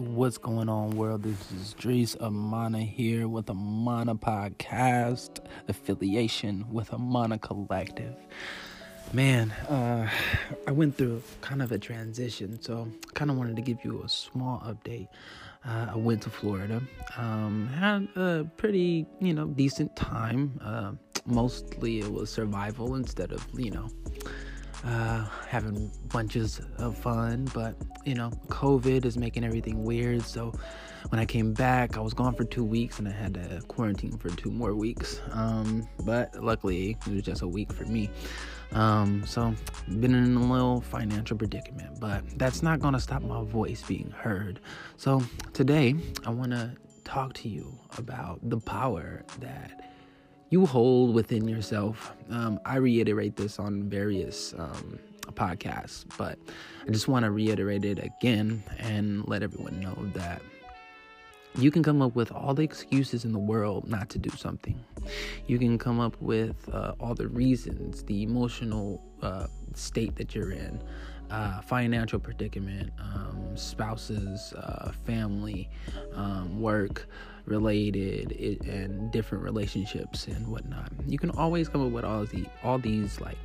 [0.00, 1.24] What's going on, world?
[1.24, 8.16] This is Drees Amana here with Amana Podcast, affiliation with Amana Collective.
[9.12, 10.08] Man, uh,
[10.66, 14.08] I went through kind of a transition, so kind of wanted to give you a
[14.08, 15.08] small update.
[15.66, 16.80] Uh, I went to Florida,
[17.18, 20.58] um, had a pretty, you know, decent time.
[20.64, 20.92] Uh,
[21.26, 23.90] mostly it was survival instead of, you know,
[24.84, 27.74] uh, having bunches of fun, but
[28.04, 30.22] you know, COVID is making everything weird.
[30.22, 30.52] So
[31.08, 34.16] when I came back, I was gone for two weeks and I had to quarantine
[34.18, 35.20] for two more weeks.
[35.32, 38.10] Um, but luckily, it was just a week for me.
[38.72, 39.54] Um, so
[39.98, 44.60] been in a little financial predicament, but that's not gonna stop my voice being heard.
[44.96, 49.89] So today, I want to talk to you about the power that
[50.50, 52.12] you hold within yourself.
[52.30, 56.38] Um, I reiterate this on various um, podcasts, but
[56.86, 60.42] I just want to reiterate it again and let everyone know that
[61.56, 64.78] you can come up with all the excuses in the world not to do something.
[65.46, 70.52] You can come up with uh, all the reasons, the emotional uh, state that you're
[70.52, 70.82] in,
[71.30, 75.68] uh, financial predicament, um, spouses, uh, family,
[76.14, 77.06] um, work
[77.50, 80.90] related, it, and different relationships and whatnot.
[81.06, 83.36] You can always come up with all the all these like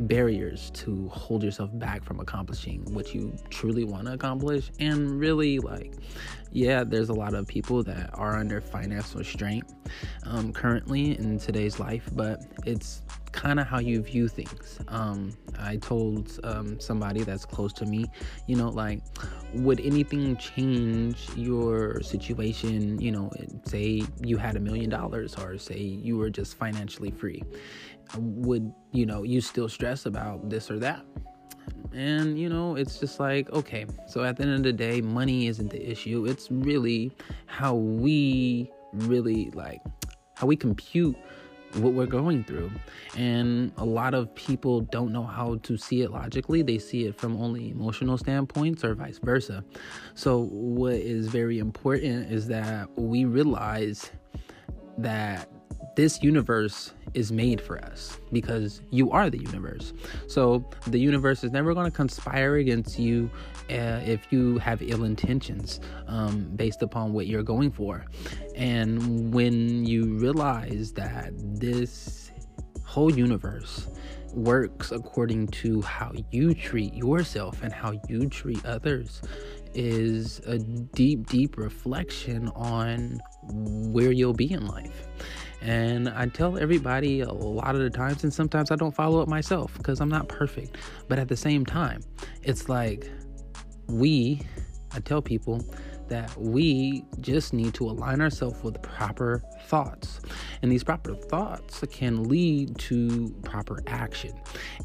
[0.00, 5.60] barriers to hold yourself back from accomplishing what you truly want to accomplish and really
[5.60, 5.94] like
[6.50, 9.62] yeah there's a lot of people that are under financial strain
[10.24, 14.78] um, currently in today's life but it's kind of how you view things.
[14.88, 18.06] Um, I told um, somebody that's close to me,
[18.46, 19.00] you know, like,
[19.54, 23.00] would anything change your situation?
[23.00, 23.30] You know,
[23.64, 27.42] say you had a million dollars, or say you were just financially free.
[28.16, 31.04] Would, you know, you still stress about this or that?
[31.92, 35.46] And, you know, it's just like, okay, so at the end of the day, money
[35.46, 36.26] isn't the issue.
[36.26, 37.12] It's really
[37.46, 39.80] how we really like,
[40.34, 41.16] how we compute
[41.74, 42.70] what we're going through.
[43.16, 46.62] And a lot of people don't know how to see it logically.
[46.62, 49.64] They see it from only emotional standpoints or vice versa.
[50.14, 54.10] So, what is very important is that we realize
[54.98, 55.50] that
[55.98, 59.92] this universe is made for us because you are the universe.
[60.28, 63.28] So the universe is never going to conspire against you
[63.68, 68.04] uh, if you have ill intentions um, based upon what you're going for.
[68.54, 72.30] And when you realize that this
[72.84, 73.88] whole universe
[74.32, 79.20] works according to how you treat yourself and how you treat others
[79.74, 83.18] is a deep, deep reflection on
[83.50, 85.08] where you'll be in life.
[85.60, 89.28] And I tell everybody a lot of the times, and sometimes I don't follow up
[89.28, 90.76] myself because I'm not perfect.
[91.08, 92.02] But at the same time,
[92.42, 93.10] it's like
[93.88, 94.40] we,
[94.92, 95.64] I tell people
[96.08, 100.20] that we just need to align ourselves with proper thoughts.
[100.62, 104.32] And these proper thoughts can lead to proper action.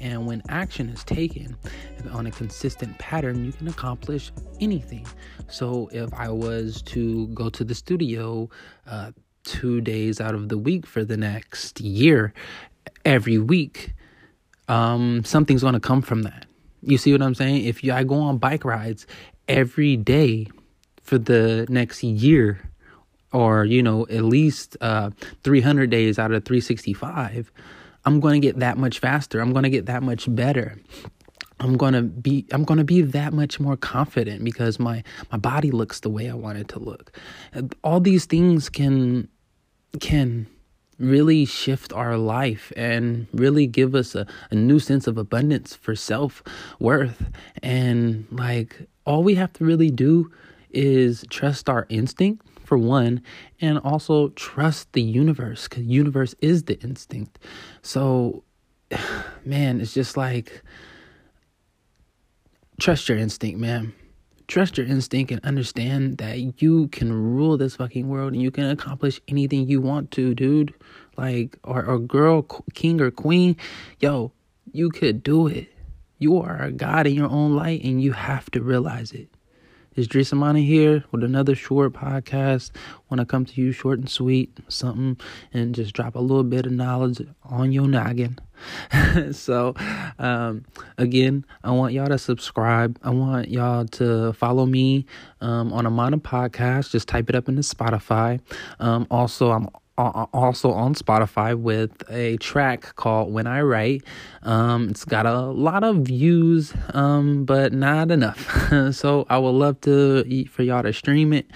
[0.00, 1.56] And when action is taken
[2.10, 5.06] on a consistent pattern, you can accomplish anything.
[5.48, 8.48] So if I was to go to the studio,
[8.86, 9.12] uh,
[9.44, 12.32] two days out of the week for the next year,
[13.04, 13.94] every week,
[14.68, 16.46] um, something's going to come from that.
[16.82, 17.64] You see what I'm saying?
[17.64, 19.06] If you, I go on bike rides
[19.48, 20.48] every day
[21.02, 22.60] for the next year,
[23.32, 25.10] or you know, at least uh,
[25.44, 27.52] 300 days out of 365,
[28.04, 29.40] I'm going to get that much faster.
[29.40, 30.76] I'm going to get that much better.
[31.62, 36.00] I'm gonna be I'm gonna be that much more confident because my my body looks
[36.00, 37.16] the way I want it to look.
[37.84, 39.28] All these things can
[40.00, 40.46] can
[40.98, 45.96] really shift our life and really give us a, a new sense of abundance for
[45.96, 46.42] self
[46.78, 47.24] worth.
[47.62, 50.30] And like all we have to really do
[50.70, 53.22] is trust our instinct for one
[53.60, 57.38] and also trust the universe because universe is the instinct
[57.82, 58.42] so
[59.44, 60.62] man it's just like
[62.80, 63.92] trust your instinct man
[64.52, 68.66] trust your instinct and understand that you can rule this fucking world and you can
[68.66, 70.74] accomplish anything you want to, dude.
[71.16, 72.42] Like, or, or girl,
[72.74, 73.56] king or queen,
[73.98, 74.30] yo,
[74.70, 75.68] you could do it.
[76.18, 79.28] You are a god in your own light and you have to realize it.
[79.94, 82.70] It's Drees Amana here with another short podcast.
[83.10, 85.18] Want to come to you short and sweet, something,
[85.52, 88.38] and just drop a little bit of knowledge on your noggin.
[89.32, 89.74] so,
[90.18, 90.64] um,
[90.96, 92.98] again, I want y'all to subscribe.
[93.02, 95.04] I want y'all to follow me
[95.42, 96.90] um, on Amana Podcast.
[96.90, 98.40] Just type it up into Spotify.
[98.80, 99.68] Um, also, I'm
[99.98, 104.04] also on Spotify with a track called When I Write.
[104.42, 108.48] Um, it's got a lot of views, um, but not enough.
[108.92, 111.46] so I would love to eat for y'all to stream it.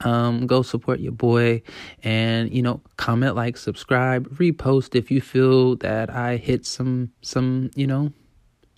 [0.00, 1.62] Um, go support your boy
[2.02, 7.70] and you know comment, like, subscribe, repost if you feel that I hit some some
[7.74, 8.12] you know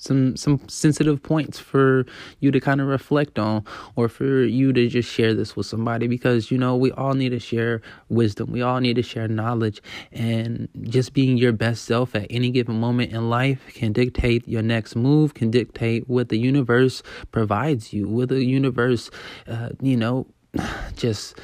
[0.05, 2.05] some some sensitive points for
[2.41, 3.65] you to kind of reflect on
[3.97, 7.31] or for you to just share this with somebody because you know we all need
[7.31, 8.53] to share wisdom.
[8.53, 9.81] We all need to share knowledge
[10.13, 14.63] and just being your best self at any given moment in life can dictate your
[14.63, 17.03] next move can dictate what the universe
[17.33, 19.11] provides you what the universe
[19.49, 20.27] uh, you know
[20.97, 21.39] just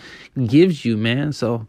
[0.47, 1.33] gives you man.
[1.33, 1.67] So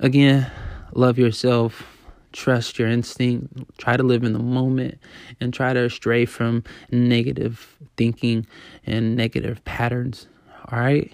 [0.00, 0.50] again
[0.94, 1.93] love yourself
[2.34, 4.98] trust your instinct, try to live in the moment,
[5.40, 8.46] and try to stray from negative thinking
[8.84, 10.26] and negative patterns.
[10.70, 11.12] All right?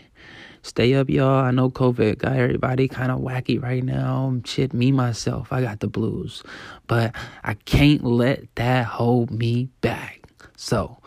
[0.63, 1.45] Stay up, y'all.
[1.45, 4.41] I know COVID got everybody kind of wacky right now.
[4.45, 6.43] Shit, me myself, I got the blues.
[6.87, 7.15] But
[7.45, 10.23] I can't let that hold me back.
[10.57, 10.99] So,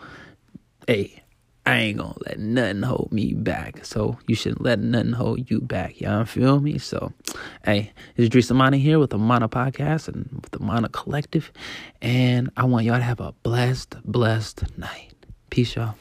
[0.86, 1.22] hey,
[1.66, 3.84] I ain't gonna let nothing hold me back.
[3.86, 6.00] So you shouldn't let nothing hold you back.
[6.00, 6.76] Y'all feel me?
[6.78, 7.12] So,
[7.64, 11.50] hey, it's Idris Amani here with the Mana Podcast and with the Mana Collective.
[12.02, 15.14] And I want y'all to have a blessed, blessed night.
[15.48, 15.94] Peace, y'all.